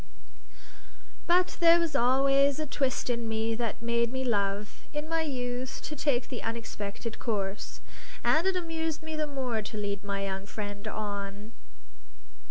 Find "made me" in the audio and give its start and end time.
3.83-4.23